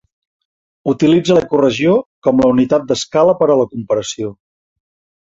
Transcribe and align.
Utilitza 0.93 1.35
l'ecoregió 1.39 1.95
com 2.29 2.43
la 2.47 2.51
unitat 2.57 2.91
d'escala 2.93 3.39
per 3.45 3.53
a 3.57 3.63
la 3.63 3.71
comparació. 3.77 4.37